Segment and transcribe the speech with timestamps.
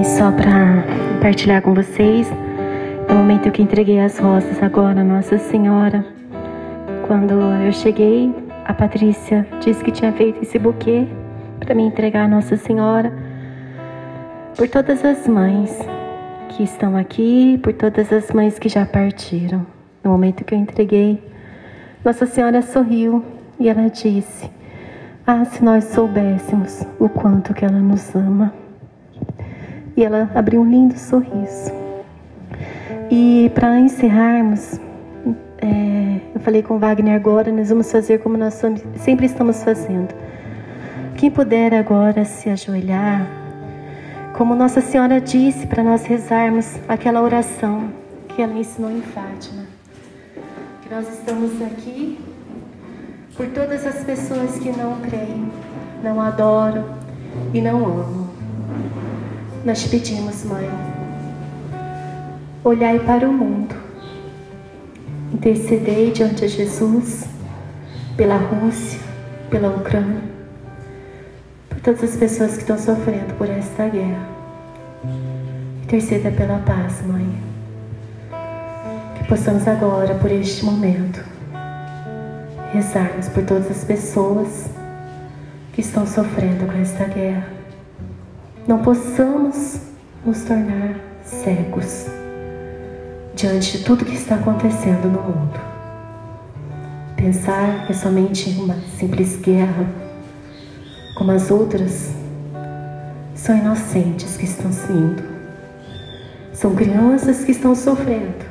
[0.00, 0.84] E só para
[1.14, 2.30] compartilhar com vocês,
[3.08, 6.04] no momento que entreguei as rosas agora, Nossa Senhora,
[7.06, 11.06] quando eu cheguei, a Patrícia disse que tinha feito esse buquê
[11.58, 13.12] para me entregar a Nossa Senhora
[14.56, 15.78] por todas as mães
[16.50, 19.66] que estão aqui, por todas as mães que já partiram.
[20.04, 21.22] No momento que eu entreguei,
[22.04, 23.24] Nossa Senhora sorriu
[23.58, 24.50] e ela disse:
[25.26, 28.52] Ah, se nós soubéssemos o quanto que ela nos ama.
[29.96, 31.72] E ela abriu um lindo sorriso.
[33.10, 34.80] E para encerrarmos,
[35.58, 38.60] é, eu falei com o Wagner agora, nós vamos fazer como nós
[38.96, 40.14] sempre estamos fazendo.
[41.16, 43.26] Quem puder agora se ajoelhar,
[44.36, 47.90] como Nossa Senhora disse para nós rezarmos aquela oração
[48.28, 49.62] que ela ensinou em Fátima.
[50.82, 52.18] Que nós estamos aqui
[53.36, 55.52] por todas as pessoas que não creem,
[56.02, 56.84] não adoram
[57.52, 58.31] e não amam.
[59.64, 60.68] Nós pedimos, Mãe,
[62.64, 63.76] olhai para o mundo,
[65.32, 67.26] intercedei diante de Jesus
[68.16, 68.98] pela Rússia,
[69.48, 70.20] pela Ucrânia,
[71.84, 74.28] todas as pessoas que estão sofrendo por esta guerra.
[75.84, 77.40] Interceda pela paz, Mãe.
[79.16, 81.24] Que possamos agora, por este momento,
[82.72, 84.68] rezarmos por todas as pessoas
[85.72, 87.61] que estão sofrendo com esta guerra.
[88.72, 89.82] Não possamos
[90.24, 92.06] nos tornar cegos
[93.34, 95.60] diante de tudo que está acontecendo no mundo.
[97.14, 99.86] Pensar é somente uma simples guerra
[101.14, 102.14] como as outras,
[103.34, 105.22] são inocentes que estão se indo.
[106.54, 108.42] São crianças que estão sofrendo.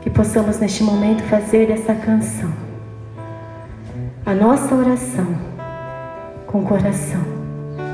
[0.00, 2.52] Que possamos neste momento fazer essa canção.
[4.24, 5.26] A nossa oração
[6.46, 7.37] com coração,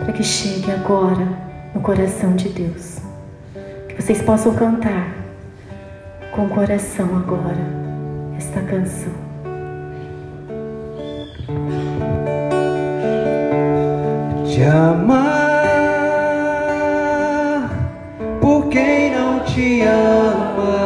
[0.04, 1.26] para que chegue agora
[1.74, 2.98] no coração de Deus.
[3.88, 5.12] Que vocês possam cantar
[6.32, 7.66] com o coração agora
[8.36, 9.24] esta canção.
[14.54, 15.24] te amar
[18.40, 20.76] por quem não te ama,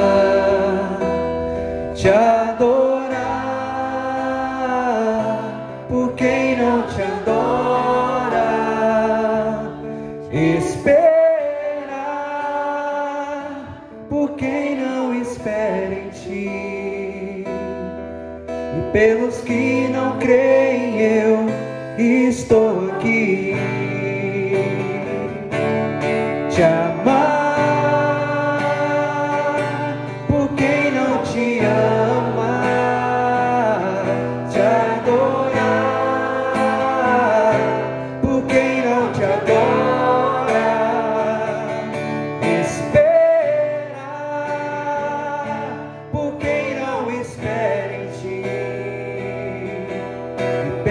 [1.95, 3.19] te adorar
[5.87, 7.38] por quem não te adora,
[14.09, 17.45] por quem não espera em ti.
[18.49, 21.47] E pelos que não creem eu
[21.99, 23.55] estou aqui.
[26.51, 27.39] Te amar
[30.27, 32.08] por quem não te ama,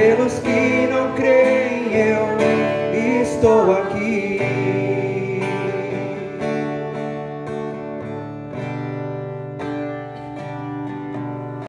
[0.08, 2.38] pelos que não creem eu
[3.30, 3.77] estou aqui.